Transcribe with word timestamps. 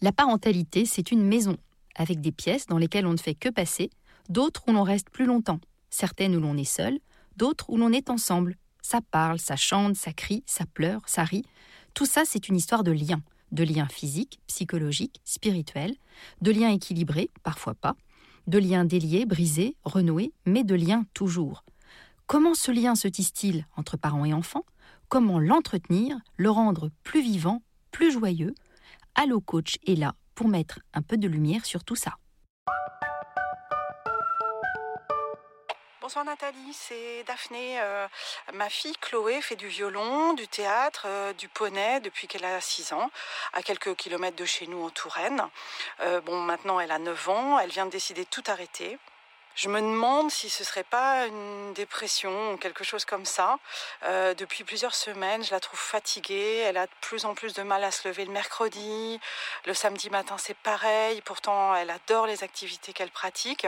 La 0.00 0.10
parentalité, 0.10 0.86
c'est 0.86 1.10
une 1.10 1.22
maison, 1.22 1.58
avec 1.94 2.22
des 2.22 2.32
pièces 2.32 2.66
dans 2.66 2.78
lesquelles 2.78 3.06
on 3.06 3.12
ne 3.12 3.18
fait 3.18 3.34
que 3.34 3.50
passer, 3.50 3.90
d'autres 4.30 4.62
où 4.66 4.72
l'on 4.72 4.84
reste 4.84 5.10
plus 5.10 5.26
longtemps, 5.26 5.60
certaines 5.90 6.34
où 6.34 6.40
l'on 6.40 6.56
est 6.56 6.64
seul, 6.64 6.98
d'autres 7.36 7.68
où 7.68 7.76
l'on 7.76 7.92
est 7.92 8.08
ensemble. 8.08 8.56
Ça 8.80 9.00
parle, 9.10 9.38
ça 9.38 9.56
chante, 9.56 9.96
ça 9.96 10.14
crie, 10.14 10.42
ça 10.46 10.64
pleure, 10.64 11.02
ça 11.06 11.24
rit. 11.24 11.44
Tout 11.92 12.06
ça, 12.06 12.22
c'est 12.24 12.48
une 12.48 12.56
histoire 12.56 12.82
de 12.82 12.92
lien 12.92 13.20
de 13.52 13.64
liens 13.64 13.88
physiques, 13.88 14.40
psychologiques, 14.46 15.20
spirituels, 15.24 15.94
de 16.40 16.50
liens 16.50 16.70
équilibrés, 16.70 17.30
parfois 17.42 17.74
pas, 17.74 17.96
de 18.46 18.58
liens 18.58 18.84
déliés, 18.84 19.26
brisés, 19.26 19.76
renoués, 19.84 20.32
mais 20.44 20.64
de 20.64 20.74
liens 20.74 21.04
toujours. 21.14 21.64
Comment 22.26 22.54
ce 22.54 22.72
lien 22.72 22.94
se 22.94 23.08
tisse-t-il 23.08 23.66
entre 23.76 23.96
parents 23.96 24.24
et 24.24 24.32
enfants? 24.32 24.64
Comment 25.08 25.38
l'entretenir, 25.38 26.18
le 26.36 26.50
rendre 26.50 26.90
plus 27.04 27.22
vivant, 27.22 27.62
plus 27.92 28.10
joyeux 28.10 28.54
Allo 29.14 29.40
Coach 29.40 29.76
est 29.86 29.94
là 29.94 30.14
pour 30.34 30.48
mettre 30.48 30.80
un 30.94 31.02
peu 31.02 31.16
de 31.16 31.28
lumière 31.28 31.64
sur 31.64 31.84
tout 31.84 31.94
ça. 31.94 32.16
Bonsoir 36.00 36.24
Nathalie, 36.24 36.72
c'est 36.72 37.22
Daphné. 37.24 37.80
Euh, 37.80 38.08
ma 38.54 38.68
fille 38.68 38.94
Chloé 39.00 39.40
fait 39.42 39.54
du 39.54 39.68
violon, 39.68 40.34
du 40.34 40.48
théâtre, 40.48 41.04
euh, 41.06 41.32
du 41.34 41.48
poney 41.48 42.00
depuis 42.00 42.26
qu'elle 42.26 42.44
a 42.44 42.60
6 42.60 42.92
ans, 42.92 43.10
à 43.52 43.62
quelques 43.62 43.94
kilomètres 43.94 44.36
de 44.36 44.44
chez 44.44 44.66
nous 44.66 44.82
en 44.82 44.90
Touraine. 44.90 45.42
Euh, 46.00 46.20
bon, 46.20 46.40
maintenant 46.40 46.80
elle 46.80 46.90
a 46.90 46.98
9 46.98 47.28
ans, 47.28 47.58
elle 47.60 47.70
vient 47.70 47.86
de 47.86 47.90
décider 47.90 48.24
de 48.24 48.28
tout 48.28 48.44
arrêter. 48.48 48.98
Je 49.56 49.70
me 49.70 49.80
demande 49.80 50.30
si 50.30 50.50
ce 50.50 50.64
serait 50.64 50.84
pas 50.84 51.26
une 51.26 51.72
dépression 51.72 52.52
ou 52.52 52.56
quelque 52.58 52.84
chose 52.84 53.06
comme 53.06 53.24
ça. 53.24 53.58
depuis 54.38 54.64
plusieurs 54.64 54.94
semaines, 54.94 55.42
je 55.42 55.50
la 55.50 55.60
trouve 55.60 55.80
fatiguée. 55.80 56.58
Elle 56.58 56.76
a 56.76 56.86
de 56.86 56.92
plus 57.00 57.24
en 57.24 57.34
plus 57.34 57.54
de 57.54 57.62
mal 57.62 57.82
à 57.82 57.90
se 57.90 58.06
lever 58.06 58.26
le 58.26 58.32
mercredi. 58.32 59.18
Le 59.64 59.72
samedi 59.72 60.10
matin, 60.10 60.36
c'est 60.38 60.56
pareil. 60.58 61.22
Pourtant, 61.22 61.74
elle 61.74 61.88
adore 61.88 62.26
les 62.26 62.44
activités 62.44 62.92
qu'elle 62.92 63.10
pratique. 63.10 63.66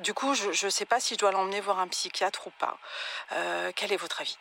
Du 0.00 0.14
coup, 0.14 0.34
je 0.34 0.66
ne 0.66 0.70
sais 0.70 0.84
pas 0.84 1.00
si 1.00 1.14
je 1.14 1.18
dois 1.18 1.32
l'emmener 1.32 1.60
voir 1.60 1.80
un 1.80 1.88
psychiatre 1.88 2.46
ou 2.46 2.50
pas. 2.58 2.78
Euh, 3.32 3.72
quel 3.74 3.92
est 3.92 3.96
votre 3.96 4.20
avis? 4.20 4.38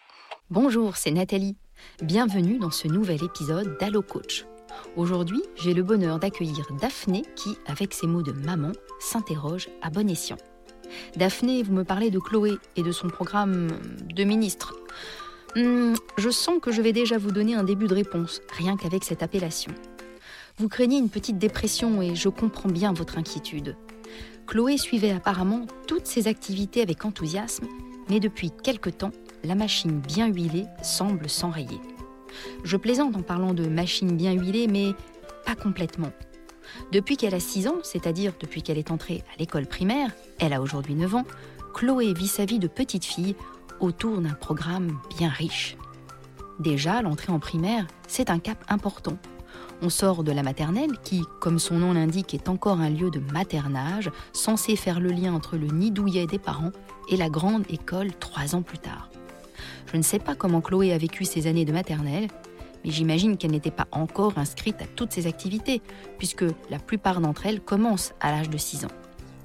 Bonjour, 0.49 0.95
c'est 0.95 1.11
Nathalie. 1.11 1.55
Bienvenue 2.01 2.59
dans 2.59 2.71
ce 2.71 2.87
nouvel 2.87 3.23
épisode 3.23 3.77
d'Allo 3.79 4.01
Coach. 4.01 4.45
Aujourd'hui, 4.95 5.41
j'ai 5.55 5.73
le 5.73 5.83
bonheur 5.83 6.19
d'accueillir 6.19 6.67
Daphné 6.79 7.23
qui, 7.35 7.57
avec 7.65 7.93
ses 7.93 8.07
mots 8.07 8.23
de 8.23 8.31
maman, 8.31 8.71
s'interroge 8.99 9.69
à 9.81 9.89
bon 9.89 10.09
escient. 10.09 10.37
Daphné, 11.15 11.63
vous 11.63 11.73
me 11.73 11.83
parlez 11.83 12.09
de 12.09 12.19
Chloé 12.19 12.53
et 12.75 12.83
de 12.83 12.91
son 12.91 13.07
programme 13.07 13.67
de 14.13 14.23
ministre. 14.23 14.75
Hmm, 15.55 15.93
je 16.17 16.29
sens 16.29 16.59
que 16.61 16.71
je 16.71 16.81
vais 16.81 16.93
déjà 16.93 17.17
vous 17.17 17.31
donner 17.31 17.55
un 17.55 17.63
début 17.63 17.87
de 17.87 17.95
réponse, 17.95 18.41
rien 18.51 18.77
qu'avec 18.77 19.03
cette 19.03 19.23
appellation. 19.23 19.71
Vous 20.57 20.69
craignez 20.69 20.97
une 20.97 21.09
petite 21.09 21.37
dépression 21.37 22.01
et 22.01 22.15
je 22.15 22.29
comprends 22.29 22.69
bien 22.69 22.93
votre 22.93 23.17
inquiétude. 23.17 23.75
Chloé 24.47 24.77
suivait 24.77 25.11
apparemment 25.11 25.65
toutes 25.87 26.05
ses 26.05 26.27
activités 26.27 26.81
avec 26.81 27.03
enthousiasme, 27.03 27.67
mais 28.09 28.19
depuis 28.19 28.51
quelque 28.63 28.89
temps, 28.89 29.11
la 29.43 29.55
machine 29.55 29.99
bien 29.99 30.27
huilée 30.27 30.65
semble 30.83 31.29
s'enrayer. 31.29 31.79
Je 32.63 32.77
plaisante 32.77 33.15
en 33.15 33.21
parlant 33.21 33.53
de 33.53 33.67
machine 33.67 34.15
bien 34.15 34.33
huilée, 34.33 34.67
mais 34.67 34.93
pas 35.45 35.55
complètement. 35.55 36.11
Depuis 36.91 37.17
qu'elle 37.17 37.35
a 37.35 37.39
6 37.39 37.67
ans, 37.67 37.77
c'est-à-dire 37.83 38.33
depuis 38.39 38.61
qu'elle 38.61 38.77
est 38.77 38.91
entrée 38.91 39.23
à 39.33 39.37
l'école 39.37 39.67
primaire, 39.67 40.11
elle 40.39 40.53
a 40.53 40.61
aujourd'hui 40.61 40.95
9 40.95 41.15
ans, 41.15 41.25
Chloé 41.73 42.13
vit 42.13 42.27
sa 42.27 42.45
vie 42.45 42.59
de 42.59 42.67
petite 42.67 43.05
fille 43.05 43.35
autour 43.79 44.21
d'un 44.21 44.33
programme 44.33 44.99
bien 45.17 45.29
riche. 45.29 45.77
Déjà, 46.59 47.01
l'entrée 47.01 47.33
en 47.33 47.39
primaire, 47.39 47.85
c'est 48.07 48.29
un 48.29 48.39
cap 48.39 48.63
important 48.69 49.17
on 49.81 49.89
sort 49.89 50.23
de 50.23 50.31
la 50.31 50.43
maternelle 50.43 50.97
qui, 51.03 51.23
comme 51.39 51.59
son 51.59 51.75
nom 51.75 51.93
l'indique, 51.93 52.33
est 52.33 52.49
encore 52.49 52.79
un 52.79 52.89
lieu 52.89 53.09
de 53.09 53.19
maternage, 53.31 54.09
censé 54.33 54.75
faire 54.75 54.99
le 54.99 55.09
lien 55.09 55.33
entre 55.33 55.57
le 55.57 55.67
nid 55.67 55.91
douillet 55.91 56.27
des 56.27 56.39
parents 56.39 56.71
et 57.09 57.17
la 57.17 57.29
grande 57.29 57.65
école 57.69 58.11
trois 58.13 58.55
ans 58.55 58.61
plus 58.61 58.79
tard. 58.79 59.09
Je 59.95 59.97
ne 59.97 60.03
sais 60.03 60.19
pas 60.19 60.35
comment 60.35 60.59
Chloé 60.59 60.91
a 60.91 60.97
vécu 60.97 61.23
ses 61.23 61.47
années 61.47 61.63
de 61.63 61.71
maternelle, 61.71 62.27
mais 62.83 62.91
j'imagine 62.91 63.37
qu'elle 63.37 63.51
n'était 63.51 63.71
pas 63.71 63.87
encore 63.93 64.37
inscrite 64.37 64.81
à 64.81 64.87
toutes 64.87 65.13
ces 65.13 65.25
activités, 65.25 65.81
puisque 66.17 66.43
la 66.69 66.79
plupart 66.79 67.21
d'entre 67.21 67.45
elles 67.45 67.61
commencent 67.61 68.11
à 68.19 68.31
l'âge 68.31 68.49
de 68.49 68.57
6 68.57 68.83
ans. 68.83 68.91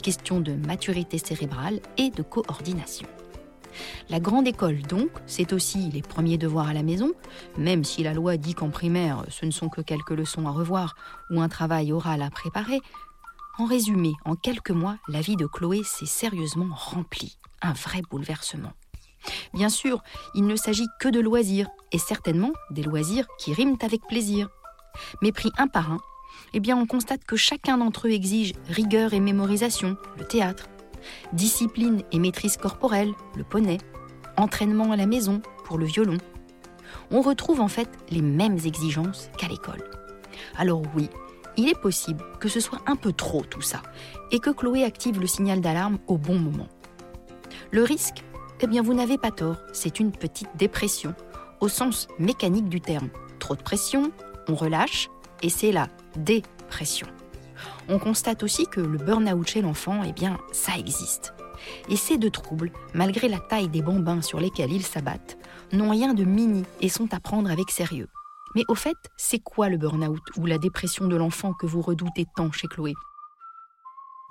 Question 0.03 0.41
de 0.41 0.55
maturité 0.55 1.19
cérébrale 1.19 1.79
et 1.99 2.11
de 2.11 2.25
coordination. 2.25 3.07
La 4.09 4.19
grande 4.19 4.49
école, 4.49 4.83
donc, 4.83 5.11
c'est 5.25 5.53
aussi 5.53 5.89
les 5.93 6.03
premiers 6.03 6.37
devoirs 6.37 6.67
à 6.67 6.75
la 6.75 6.83
maison, 6.83 7.13
même 7.57 7.85
si 7.85 8.03
la 8.03 8.13
loi 8.13 8.37
dit 8.37 8.55
qu'en 8.55 8.71
primaire, 8.71 9.25
ce 9.29 9.47
ne 9.47 9.53
sont 9.53 9.69
que 9.69 9.83
quelques 9.83 10.11
leçons 10.11 10.49
à 10.49 10.51
revoir 10.51 10.97
ou 11.31 11.41
un 11.41 11.49
travail 11.49 11.93
oral 11.93 12.23
à 12.23 12.31
préparer. 12.31 12.81
En 13.59 13.67
résumé, 13.67 14.15
en 14.25 14.35
quelques 14.35 14.73
mois, 14.73 14.97
la 15.07 15.21
vie 15.21 15.37
de 15.37 15.47
Chloé 15.47 15.85
s'est 15.85 16.07
sérieusement 16.07 16.75
remplie. 16.75 17.39
Un 17.63 17.73
vrai 17.73 18.03
bouleversement. 18.11 18.73
Bien 19.55 19.69
sûr, 19.69 20.03
il 20.35 20.47
ne 20.47 20.57
s'agit 20.57 20.89
que 20.99 21.09
de 21.09 21.21
loisirs, 21.21 21.69
et 21.93 21.99
certainement 21.99 22.53
des 22.71 22.83
loisirs 22.83 23.27
qui 23.39 23.53
riment 23.53 23.79
avec 23.83 24.01
plaisir. 24.09 24.49
Mais 25.23 25.33
pris 25.33 25.51
un 25.59 25.67
par 25.67 25.93
un, 25.93 25.99
eh 26.55 26.61
bien 26.61 26.77
on 26.77 26.87
constate 26.87 27.25
que 27.25 27.37
chacun 27.37 27.79
d'entre 27.79 28.09
eux 28.09 28.13
exige 28.13 28.55
rigueur 28.69 29.13
et 29.13 29.21
mémorisation, 29.21 29.97
le 30.19 30.25
théâtre, 30.25 30.69
discipline 31.33 32.03
et 32.13 32.19
maîtrise 32.19 32.57
corporelle, 32.57 33.13
le 33.37 33.45
poney, 33.45 33.79
entraînement 34.37 34.93
à 34.93 34.97
la 34.97 35.07
maison 35.07 35.43
pour 35.65 35.79
le 35.79 35.87
violon. 35.87 36.19
On 37.11 37.21
retrouve 37.21 37.61
en 37.61 37.69
fait 37.69 37.89
les 38.11 38.23
mêmes 38.23 38.59
exigences 38.65 39.31
qu'à 39.37 39.49
l'école. 39.49 39.85
Alors 40.57 40.83
oui, 40.95 41.09
il 41.57 41.69
est 41.69 41.81
possible 41.81 42.25
que 42.39 42.49
ce 42.49 42.61
soit 42.61 42.81
un 42.87 42.97
peu 42.97 43.13
trop 43.13 43.43
tout 43.43 43.63
ça 43.63 43.83
et 44.31 44.39
que 44.39 44.51
Chloé 44.51 44.85
active 44.85 45.21
le 45.21 45.27
signal 45.27 45.61
d'alarme 45.61 45.99
au 46.07 46.17
bon 46.17 46.39
moment. 46.39 46.69
Le 47.71 47.83
risque 47.83 48.25
Eh 48.63 48.67
bien 48.67 48.83
vous 48.83 48.93
n'avez 48.93 49.17
pas 49.17 49.31
tort, 49.31 49.57
c'est 49.73 50.01
une 50.01 50.13
petite 50.13 50.55
dépression, 50.57 51.15
au 51.61 51.69
sens 51.69 52.09
mécanique 52.19 52.69
du 52.69 52.83
terme. 52.83 53.09
Trop 53.39 53.57
de 53.57 53.63
pression, 53.63 54.13
on 54.49 54.55
relâche, 54.55 55.09
et 55.43 55.49
c'est 55.49 55.73
la 55.73 55.89
dépression. 56.17 57.07
On 57.89 57.99
constate 57.99 58.43
aussi 58.43 58.67
que 58.67 58.83
le 58.83 58.99
burn-out 58.99 59.49
chez 59.49 59.63
l'enfant, 59.63 60.03
eh 60.07 60.13
bien, 60.13 60.39
ça 60.53 60.73
existe. 60.79 61.33
Et 61.89 61.97
ces 61.97 62.19
deux 62.19 62.31
troubles, 62.31 62.71
malgré 62.93 63.29
la 63.29 63.39
taille 63.39 63.69
des 63.69 63.81
bambins 63.81 64.21
sur 64.21 64.41
lesquels 64.41 64.73
ils 64.73 64.85
s'abattent, 64.85 65.39
n'ont 65.73 65.91
rien 65.91 66.13
de 66.13 66.25
mini 66.25 66.65
et 66.83 66.91
sont 66.91 67.15
à 67.15 67.21
prendre 67.21 67.51
avec 67.51 67.71
sérieux. 67.71 68.09
Mais 68.55 68.65
au 68.69 68.75
fait, 68.75 68.97
c'est 69.17 69.39
quoi 69.39 69.71
le 69.71 69.79
burn-out 69.79 70.23
ou 70.37 70.45
la 70.45 70.59
dépression 70.59 71.07
de 71.07 71.17
l'enfant 71.17 71.55
que 71.55 71.67
vous 71.67 71.81
redoutez 71.81 72.27
tant 72.37 72.53
chez 72.53 72.69
Chloé? 72.69 72.93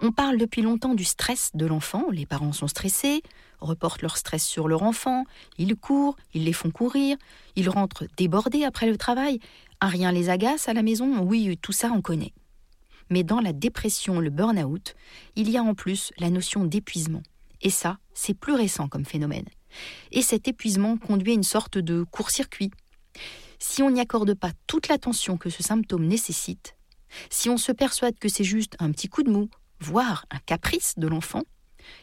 On 0.02 0.14
parle 0.14 0.38
depuis 0.38 0.62
longtemps 0.62 0.96
du 0.96 1.04
stress 1.04 1.52
de 1.54 1.66
l'enfant, 1.66 2.06
les 2.10 2.26
parents 2.26 2.54
sont 2.54 2.70
stressés, 2.70 3.22
reportent 3.60 4.02
leur 4.02 4.16
stress 4.16 4.46
sur 4.46 4.70
leur 4.70 4.84
enfant, 4.84 5.26
ils 5.58 5.76
courent, 5.76 6.16
ils 6.34 6.46
les 6.46 6.54
font 6.54 6.72
courir, 6.72 7.18
ils 7.58 7.70
rentrent 7.70 8.06
débordés 8.16 8.64
après 8.64 8.90
le 8.90 8.96
travail, 8.96 9.40
un 9.82 9.88
rien 9.88 10.14
les 10.14 10.30
agace 10.30 10.70
à 10.70 10.74
la 10.74 10.84
maison, 10.84 11.20
oui, 11.20 11.58
tout 11.62 11.74
ça 11.74 11.92
on 11.94 12.02
connaît. 12.02 12.34
Mais 13.10 13.24
dans 13.24 13.42
la 13.42 13.52
dépression, 13.52 14.22
le 14.22 14.30
burn-out, 14.30 14.96
il 15.36 15.50
y 15.50 15.58
a 15.58 15.64
en 15.64 15.74
plus 15.74 16.14
la 16.18 16.30
notion 16.30 16.64
d'épuisement. 16.64 17.24
Et 17.62 17.70
ça, 17.70 17.98
c'est 18.14 18.34
plus 18.34 18.54
récent 18.54 18.88
comme 18.88 19.06
phénomène. 19.06 19.48
Et 20.12 20.22
cet 20.22 20.48
épuisement 20.48 20.96
conduit 20.96 21.32
à 21.32 21.36
une 21.36 21.44
sorte 21.44 21.78
de 21.78 22.04
court-circuit. 22.04 22.72
Si 23.58 23.84
on 23.84 23.92
n'y 23.92 24.00
accorde 24.00 24.34
pas 24.34 24.52
toute 24.66 24.88
l'attention 24.88 25.36
que 25.38 25.50
ce 25.50 25.62
symptôme 25.62 26.06
nécessite, 26.06 26.76
si 27.30 27.50
on 27.50 27.58
se 27.58 27.74
persuade 27.74 28.18
que 28.18 28.30
c'est 28.30 28.46
juste 28.46 28.78
un 28.80 28.92
petit 28.92 29.10
coup 29.10 29.24
de 29.24 29.32
mou, 29.32 29.50
voire 29.80 30.26
un 30.32 30.40
caprice 30.40 30.96
de 30.98 31.08
l'enfant, 31.08 31.44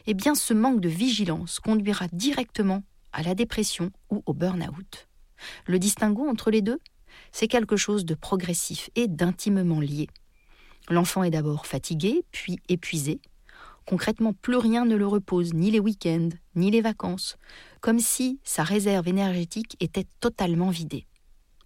eh 0.06 0.14
bien 0.14 0.34
ce 0.34 0.54
manque 0.54 0.80
de 0.80 0.88
vigilance 0.88 1.60
conduira 1.60 2.06
directement 2.12 2.82
à 3.12 3.22
la 3.22 3.34
dépression 3.34 3.90
ou 4.10 4.22
au 4.26 4.34
burn-out. 4.34 5.08
Le 5.66 5.78
distinguo 5.78 6.28
entre 6.28 6.50
les 6.50 6.62
deux, 6.62 6.78
c'est 7.32 7.48
quelque 7.48 7.76
chose 7.76 8.04
de 8.04 8.14
progressif 8.14 8.90
et 8.94 9.08
d'intimement 9.08 9.80
lié. 9.80 10.08
L'enfant 10.88 11.22
est 11.22 11.30
d'abord 11.30 11.66
fatigué, 11.66 12.24
puis 12.30 12.58
épuisé. 12.68 13.20
Concrètement, 13.86 14.32
plus 14.32 14.56
rien 14.56 14.84
ne 14.84 14.96
le 14.96 15.06
repose, 15.06 15.54
ni 15.54 15.70
les 15.70 15.80
week-ends, 15.80 16.30
ni 16.54 16.70
les 16.70 16.80
vacances, 16.80 17.36
comme 17.80 18.00
si 18.00 18.40
sa 18.42 18.64
réserve 18.64 19.08
énergétique 19.08 19.76
était 19.80 20.06
totalement 20.20 20.70
vidée. 20.70 21.06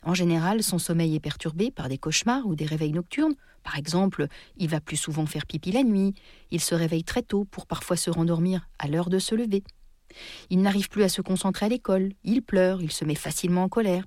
En 0.02 0.14
général, 0.14 0.62
son 0.62 0.78
sommeil 0.78 1.14
est 1.14 1.20
perturbé 1.20 1.70
par 1.70 1.88
des 1.88 1.98
cauchemars 1.98 2.46
ou 2.46 2.54
des 2.54 2.64
réveils 2.64 2.92
nocturnes. 2.92 3.34
Par 3.62 3.76
exemple, 3.76 4.26
il 4.56 4.68
va 4.68 4.80
plus 4.80 4.96
souvent 4.96 5.26
faire 5.26 5.46
pipi 5.46 5.72
la 5.72 5.82
nuit, 5.82 6.14
il 6.50 6.60
se 6.60 6.74
réveille 6.74 7.04
très 7.04 7.22
tôt 7.22 7.44
pour 7.44 7.66
parfois 7.66 7.96
se 7.96 8.10
rendormir 8.10 8.68
à 8.78 8.88
l'heure 8.88 9.10
de 9.10 9.18
se 9.18 9.34
lever. 9.34 9.62
Il 10.48 10.62
n'arrive 10.62 10.88
plus 10.88 11.02
à 11.02 11.08
se 11.08 11.20
concentrer 11.20 11.66
à 11.66 11.68
l'école, 11.68 12.12
il 12.24 12.42
pleure, 12.42 12.82
il 12.82 12.90
se 12.90 13.04
met 13.04 13.14
facilement 13.14 13.64
en 13.64 13.68
colère. 13.68 14.04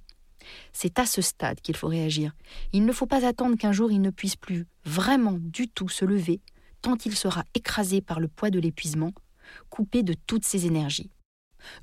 C'est 0.73 0.99
à 0.99 1.05
ce 1.05 1.21
stade 1.21 1.61
qu'il 1.61 1.77
faut 1.77 1.87
réagir. 1.87 2.33
Il 2.73 2.85
ne 2.85 2.91
faut 2.91 3.05
pas 3.05 3.25
attendre 3.25 3.55
qu'un 3.55 3.71
jour 3.71 3.91
il 3.91 4.01
ne 4.01 4.09
puisse 4.09 4.35
plus 4.35 4.65
vraiment 4.83 5.37
du 5.39 5.67
tout 5.69 5.89
se 5.89 6.03
lever, 6.03 6.41
tant 6.81 6.97
il 7.05 7.15
sera 7.15 7.45
écrasé 7.53 8.01
par 8.01 8.19
le 8.19 8.27
poids 8.27 8.49
de 8.49 8.59
l'épuisement, 8.59 9.11
coupé 9.69 10.03
de 10.03 10.15
toutes 10.27 10.45
ses 10.45 10.65
énergies. 10.65 11.11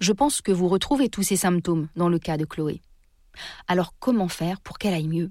Je 0.00 0.12
pense 0.12 0.42
que 0.42 0.52
vous 0.52 0.68
retrouvez 0.68 1.08
tous 1.08 1.22
ces 1.22 1.36
symptômes 1.36 1.88
dans 1.96 2.08
le 2.08 2.18
cas 2.18 2.36
de 2.36 2.44
Chloé. 2.44 2.82
Alors 3.68 3.94
comment 3.98 4.28
faire 4.28 4.60
pour 4.60 4.78
qu'elle 4.78 4.94
aille 4.94 5.08
mieux? 5.08 5.30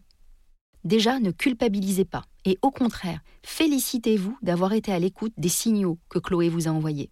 Déjà, 0.84 1.20
ne 1.20 1.32
culpabilisez 1.32 2.06
pas, 2.06 2.24
et 2.46 2.58
au 2.62 2.72
contraire, 2.72 3.20
félicitez-vous 3.44 4.38
d'avoir 4.42 4.74
été 4.74 4.94
à 4.94 5.00
l'écoute 5.00 5.34
des 5.38 5.50
signaux 5.50 6.00
que 6.10 6.20
Chloé 6.20 6.50
vous 6.50 6.68
a 6.68 6.72
envoyés. 6.72 7.12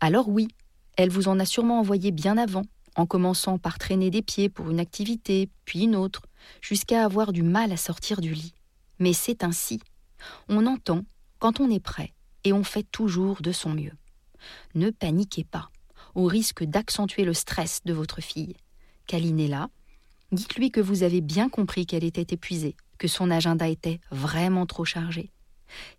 Alors 0.00 0.28
oui, 0.28 0.48
elle 0.96 1.10
vous 1.10 1.28
en 1.28 1.40
a 1.40 1.44
sûrement 1.44 1.80
envoyé 1.80 2.12
bien 2.12 2.38
avant, 2.38 2.62
en 2.94 3.06
commençant 3.06 3.58
par 3.58 3.78
traîner 3.78 4.10
des 4.10 4.22
pieds 4.22 4.48
pour 4.48 4.70
une 4.70 4.80
activité, 4.80 5.50
puis 5.64 5.82
une 5.84 5.96
autre, 5.96 6.22
jusqu'à 6.60 7.04
avoir 7.04 7.32
du 7.32 7.42
mal 7.42 7.72
à 7.72 7.76
sortir 7.76 8.20
du 8.20 8.32
lit. 8.32 8.54
Mais 8.98 9.12
c'est 9.12 9.44
ainsi. 9.44 9.80
On 10.48 10.66
entend 10.66 11.02
quand 11.38 11.60
on 11.60 11.70
est 11.70 11.80
prêt, 11.80 12.14
et 12.44 12.52
on 12.52 12.64
fait 12.64 12.86
toujours 12.90 13.42
de 13.42 13.52
son 13.52 13.70
mieux. 13.70 13.92
Ne 14.74 14.90
paniquez 14.90 15.44
pas, 15.44 15.70
au 16.14 16.24
risque 16.26 16.64
d'accentuer 16.64 17.24
le 17.24 17.34
stress 17.34 17.80
de 17.84 17.92
votre 17.92 18.20
fille. 18.20 18.56
Là, 19.10 19.68
Dites-lui 20.30 20.70
que 20.70 20.80
vous 20.80 21.04
avez 21.04 21.22
bien 21.22 21.48
compris 21.48 21.86
qu'elle 21.86 22.04
était 22.04 22.34
épuisée, 22.34 22.76
que 22.98 23.08
son 23.08 23.30
agenda 23.30 23.66
était 23.66 23.98
vraiment 24.10 24.66
trop 24.66 24.84
chargé. 24.84 25.30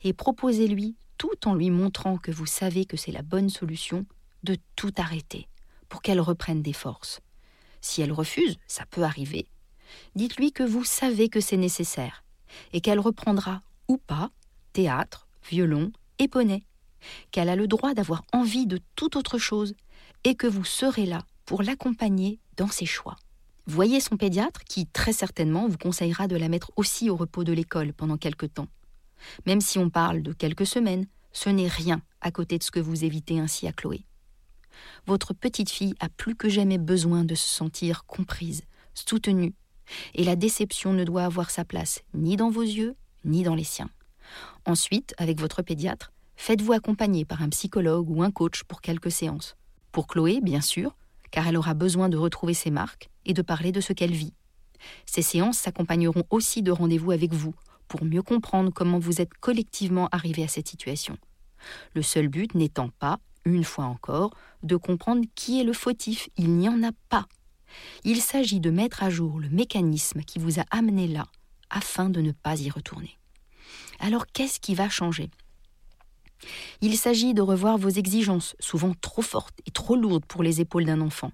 Et 0.04 0.14
proposez-lui, 0.14 0.96
tout 1.18 1.48
en 1.48 1.56
lui 1.56 1.72
montrant 1.72 2.18
que 2.18 2.32
vous 2.32 2.46
savez 2.46 2.86
que 2.86 2.96
c'est 2.96 3.12
la 3.12 3.24
bonne 3.24 3.50
solution, 3.50 4.06
de 4.44 4.56
tout 4.76 4.94
arrêter, 4.98 5.48
pour 5.90 6.02
qu'elle 6.02 6.22
reprenne 6.22 6.62
des 6.62 6.74
forces. 6.74 7.22
Si 7.82 8.02
elle 8.02 8.12
refuse, 8.12 8.58
ça 8.68 8.86
peut 8.86 9.04
arriver, 9.04 9.48
dites-lui 10.16 10.52
que 10.52 10.64
vous 10.64 10.84
savez 10.84 11.30
que 11.30 11.42
c'est 11.42 11.58
nécessaire, 11.58 12.24
et 12.72 12.82
qu'elle 12.82 13.00
reprendra 13.00 13.64
ou 13.88 13.98
pas 13.98 14.30
théâtre, 14.74 15.28
violon 15.50 15.92
et 16.20 16.28
poney, 16.28 16.64
qu'elle 17.32 17.50
a 17.50 17.56
le 17.56 17.68
droit 17.68 17.94
d'avoir 17.96 18.24
envie 18.32 18.68
de 18.68 18.80
toute 18.96 19.16
autre 19.16 19.40
chose, 19.40 19.74
et 20.24 20.36
que 20.36 20.48
vous 20.48 20.66
serez 20.66 21.06
là 21.06 21.26
pour 21.46 21.64
l'accompagner 21.64 22.40
dans 22.58 22.68
ses 22.68 22.86
choix. 22.86 23.16
Voyez 23.70 24.00
son 24.00 24.18
pédiatre 24.18 24.64
qui, 24.64 24.88
très 24.88 25.14
certainement, 25.14 25.68
vous 25.68 25.78
conseillera 25.78 26.28
de 26.28 26.36
la 26.36 26.50
mettre 26.50 26.72
aussi 26.76 27.12
au 27.12 27.16
repos 27.16 27.44
de 27.44 27.54
l'école 27.54 27.94
pendant 27.94 28.18
quelque 28.18 28.48
temps. 28.48 28.68
Même 29.46 29.62
si 29.62 29.78
on 29.78 29.92
parle 29.92 30.24
de 30.24 30.34
quelques 30.34 30.66
semaines, 30.66 31.06
ce 31.34 31.50
n'est 31.50 31.68
rien 31.68 32.02
à 32.20 32.32
côté 32.32 32.58
de 32.58 32.64
ce 32.64 32.72
que 32.72 32.80
vous 32.80 33.06
évitez 33.06 33.40
ainsi 33.40 33.68
à 33.68 33.72
Chloé. 33.72 34.06
Votre 35.06 35.36
petite 35.36 35.70
fille 35.70 35.94
a 36.00 36.10
plus 36.10 36.36
que 36.36 36.50
jamais 36.50 36.80
besoin 36.80 37.24
de 37.24 37.36
se 37.36 37.48
sentir 37.48 38.06
comprise, 38.06 38.64
soutenue, 38.96 39.54
et 40.16 40.24
la 40.24 40.36
déception 40.36 40.92
ne 40.92 41.04
doit 41.04 41.26
avoir 41.26 41.52
sa 41.52 41.64
place 41.64 42.02
ni 42.16 42.38
dans 42.38 42.50
vos 42.50 42.64
yeux, 42.64 42.96
ni 43.24 43.44
dans 43.44 43.56
les 43.56 43.64
siens. 43.64 43.92
Ensuite, 44.66 45.14
avec 45.20 45.40
votre 45.40 45.62
pédiatre, 45.62 46.12
faites-vous 46.38 46.74
accompagner 46.74 47.24
par 47.24 47.44
un 47.44 47.50
psychologue 47.50 48.10
ou 48.10 48.24
un 48.24 48.32
coach 48.32 48.64
pour 48.64 48.82
quelques 48.82 49.12
séances. 49.12 49.56
Pour 49.92 50.08
Chloé, 50.08 50.40
bien 50.42 50.62
sûr, 50.62 50.96
car 51.32 51.48
elle 51.48 51.58
aura 51.58 51.74
besoin 51.74 52.10
de 52.10 52.18
retrouver 52.18 52.54
ses 52.54 52.72
marques 52.72 53.10
et 53.26 53.34
de 53.34 53.42
parler 53.42 53.72
de 53.72 53.82
ce 53.82 53.94
qu'elle 53.94 54.14
vit. 54.14 54.34
Ces 55.06 55.22
séances 55.22 55.58
s'accompagneront 55.58 56.24
aussi 56.30 56.62
de 56.62 56.72
rendez-vous 56.72 57.12
avec 57.12 57.34
vous, 57.34 57.54
pour 57.88 58.06
mieux 58.06 58.22
comprendre 58.22 58.72
comment 58.72 59.00
vous 59.00 59.20
êtes 59.20 59.34
collectivement 59.34 60.08
arrivé 60.12 60.44
à 60.44 60.48
cette 60.48 60.68
situation. 60.68 61.18
Le 61.94 62.02
seul 62.02 62.28
but 62.28 62.56
n'étant 62.56 62.90
pas, 62.90 63.20
une 63.46 63.64
fois 63.64 63.86
encore, 63.86 64.32
de 64.64 64.76
comprendre 64.76 65.26
qui 65.36 65.60
est 65.60 65.64
le 65.64 65.74
fautif, 65.74 66.30
il 66.38 66.52
n'y 66.52 66.70
en 66.70 66.84
a 66.84 66.92
pas. 67.10 67.28
Il 68.04 68.22
s'agit 68.22 68.60
de 68.60 68.70
mettre 68.70 69.04
à 69.04 69.10
jour 69.10 69.40
le 69.40 69.50
mécanisme 69.50 70.22
qui 70.22 70.40
vous 70.40 70.60
a 70.60 70.66
amené 70.72 71.08
là, 71.08 71.26
afin 71.70 72.10
de 72.10 72.22
ne 72.22 72.32
pas 72.32 72.60
y 72.60 72.70
retourner. 72.70 73.18
Alors 74.00 74.26
qu'est-ce 74.28 74.60
qui 74.60 74.76
va 74.76 74.90
changer? 74.90 75.30
Il 76.82 76.98
s'agit 76.98 77.34
de 77.34 77.42
revoir 77.42 77.78
vos 77.78 77.90
exigences, 77.90 78.56
souvent 78.60 78.94
trop 79.02 79.22
fortes 79.22 79.60
et 79.66 79.72
trop 79.72 79.96
lourdes 79.96 80.26
pour 80.26 80.44
les 80.44 80.62
épaules 80.62 80.86
d'un 80.86 81.02
enfant. 81.02 81.32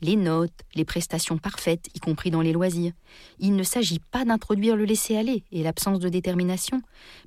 Les 0.00 0.16
notes, 0.16 0.60
les 0.74 0.84
prestations 0.84 1.38
parfaites, 1.38 1.88
y 1.94 2.00
compris 2.00 2.30
dans 2.30 2.40
les 2.40 2.52
loisirs. 2.52 2.92
Il 3.38 3.56
ne 3.56 3.62
s'agit 3.62 3.98
pas 3.98 4.24
d'introduire 4.24 4.76
le 4.76 4.84
laisser-aller 4.84 5.44
et 5.50 5.62
l'absence 5.62 5.98
de 5.98 6.08
détermination, 6.08 6.80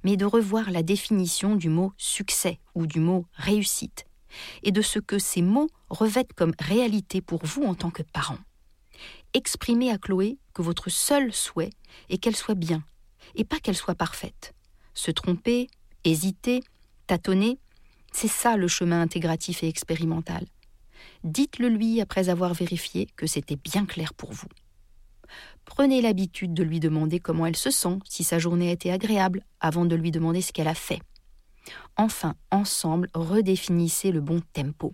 mais 0.04 0.18
de 0.18 0.26
revoir 0.26 0.72
la 0.72 0.84
définition 0.84 1.56
du 1.56 1.70
mot 1.70 1.94
succès 1.98 2.60
ou 2.76 2.88
du 2.88 3.00
mot 3.00 3.26
réussite, 3.34 4.06
et 4.64 4.72
de 4.72 4.82
ce 4.82 5.00
que 5.00 5.20
ces 5.20 5.42
mots 5.42 5.70
revêtent 5.90 6.34
comme 6.34 6.54
réalité 6.60 7.22
pour 7.22 7.46
vous 7.46 7.64
en 7.64 7.76
tant 7.76 7.92
que 7.92 8.04
parent. 8.04 8.40
Exprimez 9.34 9.92
à 9.92 9.98
Chloé 9.98 10.38
que 10.54 10.62
votre 10.62 10.90
seul 10.90 11.34
souhait 11.34 11.74
est 12.10 12.18
qu'elle 12.18 12.36
soit 12.36 12.56
bien, 12.56 12.84
et 13.36 13.44
pas 13.44 13.60
qu'elle 13.60 13.76
soit 13.76 13.96
parfaite. 13.96 14.54
Se 14.94 15.12
tromper, 15.12 15.68
hésiter, 16.04 16.62
tâtonner, 17.08 17.58
c'est 18.12 18.28
ça 18.28 18.58
le 18.58 18.68
chemin 18.68 19.02
intégratif 19.02 19.64
et 19.64 19.68
expérimental. 19.68 20.46
Dites-le 21.24 21.70
lui 21.70 22.02
après 22.02 22.30
avoir 22.30 22.54
vérifié 22.54 23.08
que 23.16 23.28
c'était 23.28 23.56
bien 23.56 23.86
clair 23.86 24.14
pour 24.14 24.32
vous. 24.32 24.48
Prenez 25.66 26.02
l'habitude 26.02 26.54
de 26.54 26.64
lui 26.64 26.80
demander 26.80 27.20
comment 27.20 27.46
elle 27.46 27.56
se 27.56 27.72
sent, 27.72 28.00
si 28.06 28.24
sa 28.24 28.40
journée 28.40 28.70
a 28.70 28.74
été 28.74 28.92
agréable, 28.92 29.44
avant 29.60 29.86
de 29.86 29.96
lui 29.96 30.12
demander 30.12 30.42
ce 30.42 30.54
qu'elle 30.54 30.68
a 30.68 30.74
fait. 30.74 31.02
Enfin, 31.98 32.36
ensemble, 32.52 33.10
redéfinissez 33.14 34.12
le 34.12 34.22
bon 34.22 34.42
tempo. 34.54 34.94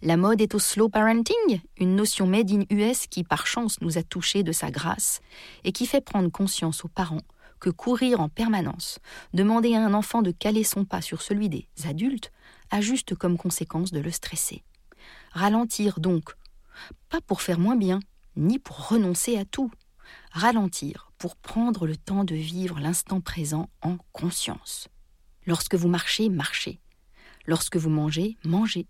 La 0.00 0.16
mode 0.16 0.40
est 0.40 0.54
au 0.54 0.58
slow 0.58 0.88
parenting, 0.88 1.60
une 1.76 1.96
notion 1.96 2.26
made 2.26 2.50
in 2.50 2.62
US 2.70 3.06
qui 3.06 3.24
par 3.24 3.46
chance 3.46 3.80
nous 3.82 3.98
a 3.98 4.02
touchés 4.02 4.42
de 4.42 4.52
sa 4.52 4.70
grâce 4.70 5.20
et 5.64 5.72
qui 5.72 5.86
fait 5.86 6.00
prendre 6.00 6.30
conscience 6.30 6.84
aux 6.84 6.88
parents 6.88 7.20
que 7.60 7.70
courir 7.70 8.20
en 8.20 8.28
permanence, 8.28 8.98
demander 9.32 9.74
à 9.74 9.84
un 9.84 9.94
enfant 9.94 10.22
de 10.22 10.30
caler 10.30 10.64
son 10.64 10.84
pas 10.84 11.00
sur 11.00 11.22
celui 11.22 11.48
des 11.48 11.68
adultes, 11.84 12.32
a 12.70 12.80
juste 12.80 13.14
comme 13.14 13.38
conséquence 13.38 13.92
de 13.92 14.00
le 14.00 14.10
stresser. 14.10 14.62
Ralentir 15.32 16.00
donc, 16.00 16.34
pas 17.08 17.20
pour 17.20 17.42
faire 17.42 17.58
moins 17.58 17.76
bien, 17.76 18.00
ni 18.36 18.58
pour 18.58 18.88
renoncer 18.88 19.36
à 19.36 19.44
tout. 19.44 19.70
Ralentir 20.30 21.12
pour 21.18 21.36
prendre 21.36 21.86
le 21.86 21.96
temps 21.96 22.24
de 22.24 22.34
vivre 22.34 22.78
l'instant 22.78 23.20
présent 23.20 23.68
en 23.82 23.96
conscience. 24.12 24.88
Lorsque 25.46 25.74
vous 25.74 25.88
marchez, 25.88 26.28
marchez. 26.28 26.80
Lorsque 27.46 27.76
vous 27.76 27.90
mangez, 27.90 28.36
mangez. 28.44 28.86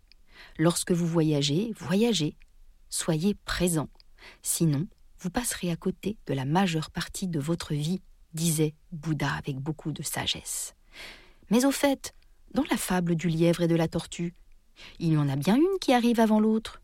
Lorsque 0.59 0.93
vous 0.93 1.07
voyagez, 1.07 1.73
voyagez. 1.79 2.37
Soyez 2.89 3.35
présent. 3.35 3.89
Sinon, 4.43 4.87
vous 5.19 5.31
passerez 5.31 5.71
à 5.71 5.77
côté 5.77 6.19
de 6.27 6.35
la 6.35 6.45
majeure 6.45 6.91
partie 6.91 7.29
de 7.29 7.41
votre 7.41 7.75
vie 7.75 8.01
disait 8.35 8.75
Bouddha 8.93 9.33
avec 9.33 9.57
beaucoup 9.57 9.93
de 9.93 10.03
sagesse. 10.03 10.75
Mais 11.51 11.65
au 11.65 11.71
fait, 11.71 12.13
dans 12.53 12.65
la 12.71 12.77
fable 12.77 13.15
du 13.15 13.29
lièvre 13.29 13.63
et 13.63 13.69
de 13.69 13.77
la 13.77 13.89
tortue, 13.89 14.35
il 14.99 15.13
y 15.13 15.17
en 15.17 15.29
a 15.29 15.37
bien 15.37 15.57
une 15.57 15.79
qui 15.81 15.93
arrive 15.93 16.21
avant 16.21 16.41
l'autre, 16.41 16.81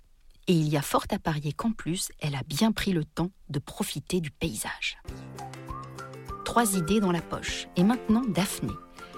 et 0.48 0.54
il 0.54 0.68
y 0.68 0.76
a 0.76 0.82
fort 0.82 1.06
à 1.10 1.18
parier 1.18 1.52
qu'en 1.52 1.72
plus, 1.72 2.10
elle 2.18 2.34
a 2.34 2.42
bien 2.46 2.72
pris 2.72 2.92
le 2.92 3.04
temps 3.04 3.30
de 3.48 3.58
profiter 3.58 4.20
du 4.20 4.30
paysage. 4.30 4.98
Trois 6.44 6.76
idées 6.76 7.00
dans 7.00 7.12
la 7.12 7.22
poche, 7.22 7.68
et 7.76 7.84
maintenant 7.84 8.22
Daphné. 8.26 8.72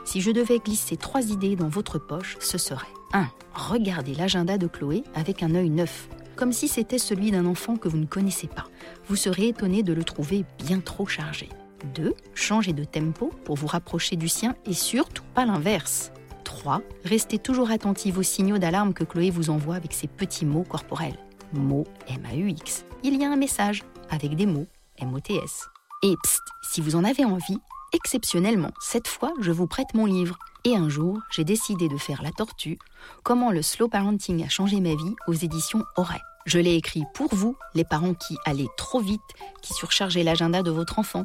Si 0.04 0.20
je 0.20 0.30
devais 0.30 0.58
glisser 0.58 0.96
trois 0.96 1.30
idées 1.30 1.56
dans 1.56 1.68
votre 1.68 1.98
poche, 1.98 2.36
ce 2.40 2.58
serait 2.58 2.86
1. 3.14 3.28
Regardez 3.54 4.14
l'agenda 4.14 4.58
de 4.58 4.66
Chloé 4.66 5.02
avec 5.14 5.42
un 5.42 5.54
œil 5.54 5.70
neuf, 5.70 6.08
comme 6.36 6.52
si 6.52 6.68
c'était 6.68 6.98
celui 6.98 7.30
d'un 7.30 7.46
enfant 7.46 7.76
que 7.76 7.88
vous 7.88 7.96
ne 7.96 8.06
connaissez 8.06 8.48
pas. 8.48 8.66
Vous 9.08 9.16
serez 9.16 9.48
étonné 9.48 9.82
de 9.82 9.92
le 9.92 10.04
trouver 10.04 10.44
bien 10.58 10.80
trop 10.80 11.06
chargé. 11.06 11.48
2. 11.94 12.14
Changez 12.34 12.72
de 12.72 12.84
tempo 12.84 13.30
pour 13.44 13.56
vous 13.56 13.66
rapprocher 13.66 14.16
du 14.16 14.28
sien 14.28 14.54
et 14.66 14.74
surtout 14.74 15.24
pas 15.34 15.44
l'inverse. 15.44 16.12
3. 16.44 16.82
Restez 17.04 17.38
toujours 17.38 17.70
attentive 17.70 18.18
aux 18.18 18.22
signaux 18.22 18.58
d'alarme 18.58 18.94
que 18.94 19.04
Chloé 19.04 19.30
vous 19.30 19.50
envoie 19.50 19.74
avec 19.74 19.92
ses 19.92 20.06
petits 20.06 20.46
mots 20.46 20.64
corporels. 20.64 21.18
Mots 21.52 21.86
M-A-U-X. 22.08 22.84
Il 23.02 23.20
y 23.20 23.24
a 23.24 23.30
un 23.30 23.36
message 23.36 23.82
avec 24.10 24.36
des 24.36 24.46
mots 24.46 24.66
M-O-T-S. 24.98 25.68
Et 26.02 26.14
pst, 26.22 26.42
si 26.62 26.80
vous 26.80 26.96
en 26.96 27.04
avez 27.04 27.24
envie, 27.24 27.58
exceptionnellement, 27.92 28.72
cette 28.80 29.08
fois, 29.08 29.32
je 29.40 29.52
vous 29.52 29.66
prête 29.66 29.94
mon 29.94 30.06
livre. 30.06 30.38
Et 30.64 30.76
un 30.76 30.88
jour, 30.88 31.18
j'ai 31.30 31.44
décidé 31.44 31.88
de 31.88 31.96
faire 31.96 32.22
la 32.22 32.30
tortue, 32.30 32.78
comment 33.22 33.50
le 33.50 33.62
slow 33.62 33.88
parenting 33.88 34.44
a 34.44 34.48
changé 34.48 34.80
ma 34.80 34.94
vie 34.94 35.14
aux 35.26 35.34
éditions 35.34 35.84
Auray. 35.96 36.20
Je 36.46 36.58
l'ai 36.58 36.74
écrit 36.74 37.04
pour 37.14 37.34
vous, 37.34 37.56
les 37.74 37.84
parents 37.84 38.14
qui 38.14 38.36
allaient 38.44 38.68
trop 38.76 39.00
vite, 39.00 39.20
qui 39.62 39.72
surchargeaient 39.72 40.24
l'agenda 40.24 40.62
de 40.62 40.70
votre 40.70 40.98
enfant 40.98 41.24